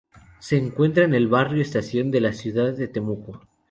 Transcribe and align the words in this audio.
Se 0.39 0.57
encuentra 0.57 1.03
en 1.03 1.13
el 1.13 1.27
barrio 1.27 1.61
Estación 1.61 2.09
de 2.09 2.21
la 2.21 2.33
ciudad 2.33 2.73
de 2.75 2.87
Temuco. 2.87 3.39